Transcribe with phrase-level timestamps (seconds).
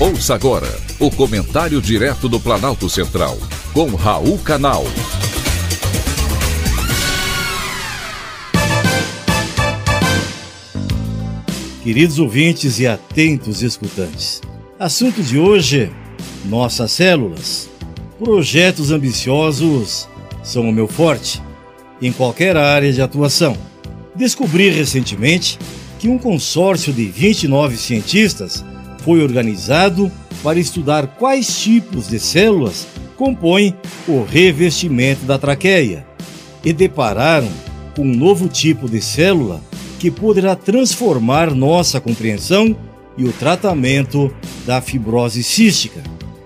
[0.00, 0.68] Ouça agora
[1.00, 3.36] o comentário direto do Planalto Central,
[3.72, 4.84] com Raul Canal.
[11.82, 14.40] Queridos ouvintes e atentos escutantes,
[14.78, 15.90] assunto de hoje:
[16.44, 17.68] nossas células.
[18.20, 20.08] Projetos ambiciosos
[20.44, 21.42] são o meu forte,
[22.00, 23.56] em qualquer área de atuação.
[24.14, 25.58] Descobri recentemente
[25.98, 28.64] que um consórcio de 29 cientistas
[29.08, 30.12] foi organizado
[30.42, 32.86] para estudar quais tipos de células
[33.16, 33.74] compõem
[34.06, 36.06] o revestimento da traqueia
[36.62, 37.48] e depararam
[37.96, 39.62] com um novo tipo de célula
[39.98, 42.76] que poderá transformar nossa compreensão
[43.16, 44.30] e o tratamento
[44.66, 46.02] da fibrose cística.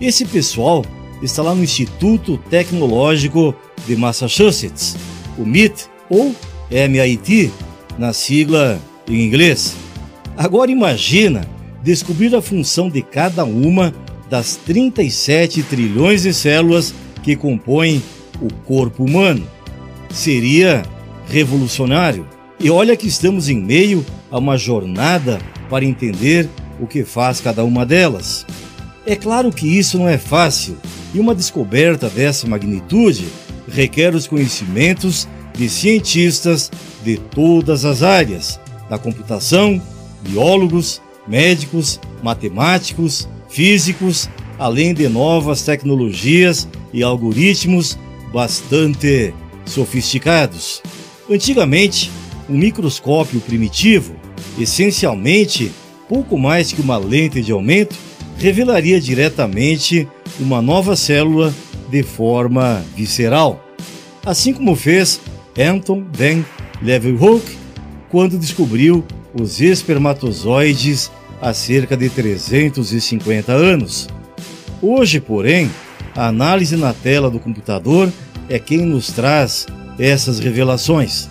[0.00, 0.84] Esse pessoal
[1.20, 3.52] está lá no Instituto Tecnológico
[3.84, 4.94] de Massachusetts,
[5.36, 6.32] o MIT ou
[6.70, 7.50] MIT,
[7.98, 9.74] na sigla em inglês.
[10.36, 11.52] Agora imagina
[11.84, 13.94] descobrir a função de cada uma
[14.30, 18.02] das 37 trilhões de células que compõem
[18.40, 19.46] o corpo humano.
[20.10, 20.82] Seria
[21.28, 22.26] revolucionário.
[22.58, 26.48] E olha que estamos em meio a uma jornada para entender
[26.80, 28.46] o que faz cada uma delas.
[29.04, 30.78] É claro que isso não é fácil,
[31.12, 33.26] e uma descoberta dessa magnitude
[33.68, 36.70] requer os conhecimentos de cientistas
[37.04, 39.80] de todas as áreas, da computação,
[40.22, 47.98] biólogos, médicos, matemáticos, físicos, além de novas tecnologias e algoritmos
[48.32, 49.32] bastante
[49.64, 50.82] sofisticados.
[51.30, 52.10] Antigamente,
[52.48, 54.14] um microscópio primitivo,
[54.58, 55.72] essencialmente
[56.08, 57.96] pouco mais que uma lente de aumento,
[58.38, 60.08] revelaria diretamente
[60.38, 61.54] uma nova célula
[61.88, 63.64] de forma visceral,
[64.24, 65.20] assim como fez
[65.58, 66.44] Anton van
[66.82, 67.56] Leeuwenhoek
[68.10, 69.04] quando descobriu
[69.38, 74.08] os espermatozoides há cerca de 350 anos.
[74.80, 75.70] Hoje, porém,
[76.14, 78.10] a análise na tela do computador
[78.48, 79.66] é quem nos traz
[79.98, 81.28] essas revelações.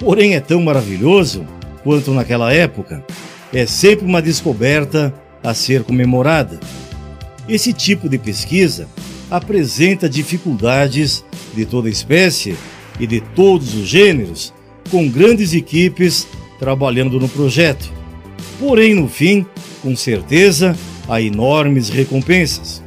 [0.00, 1.46] Porém, é tão maravilhoso
[1.84, 3.04] quanto naquela época.
[3.52, 6.58] É sempre uma descoberta a ser comemorada.
[7.48, 8.88] Esse tipo de pesquisa
[9.30, 11.24] apresenta dificuldades
[11.54, 12.56] de toda espécie
[12.98, 14.52] e de todos os gêneros,
[14.90, 16.26] com grandes equipes
[16.58, 17.90] trabalhando no projeto.
[18.58, 19.44] Porém, no fim,
[19.82, 20.76] com certeza,
[21.08, 22.82] há enormes recompensas,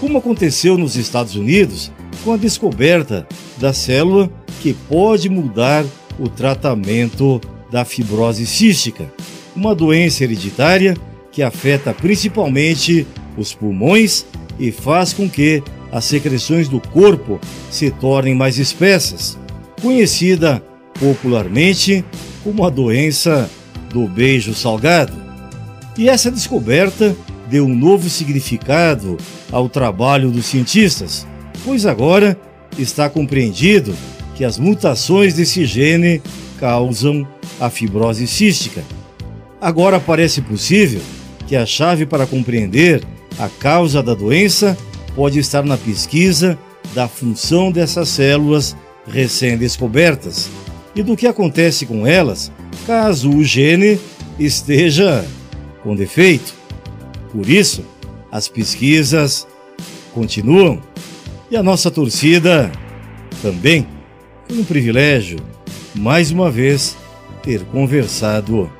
[0.00, 1.90] como aconteceu nos Estados Unidos
[2.22, 3.26] com a descoberta
[3.58, 4.30] da célula
[4.60, 5.84] que pode mudar
[6.18, 7.40] o tratamento
[7.70, 9.12] da fibrose cística,
[9.54, 10.96] uma doença hereditária
[11.32, 14.24] que afeta principalmente os pulmões
[14.58, 17.40] e faz com que as secreções do corpo
[17.70, 19.38] se tornem mais espessas,
[19.80, 20.62] conhecida
[20.98, 22.04] popularmente
[22.44, 23.50] como a doença
[23.90, 25.14] do beijo salgado.
[25.96, 27.16] E essa descoberta
[27.48, 29.16] deu um novo significado
[29.50, 31.26] ao trabalho dos cientistas,
[31.64, 32.38] pois agora
[32.78, 33.94] está compreendido
[34.34, 36.20] que as mutações desse gene
[36.60, 37.26] causam
[37.60, 38.82] a fibrose cística.
[39.60, 41.00] Agora parece possível
[41.46, 43.02] que a chave para compreender
[43.38, 44.76] a causa da doença
[45.14, 46.58] pode estar na pesquisa
[46.94, 48.76] da função dessas células
[49.06, 50.50] recém-descobertas
[50.94, 52.52] e do que acontece com elas
[52.86, 53.98] caso o gene
[54.38, 55.24] esteja
[55.82, 56.54] com defeito.
[57.32, 57.84] Por isso,
[58.30, 59.46] as pesquisas
[60.12, 60.80] continuam
[61.50, 62.70] e a nossa torcida
[63.42, 63.86] também.
[64.48, 65.38] Foi um privilégio,
[65.94, 66.96] mais uma vez,
[67.42, 68.70] ter conversado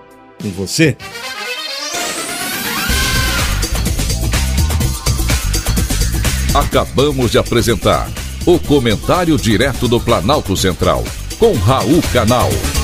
[0.40, 0.96] com você.
[6.54, 8.08] Acabamos de apresentar
[8.46, 11.02] o Comentário Direto do Planalto Central,
[11.38, 12.83] com Raul Canal.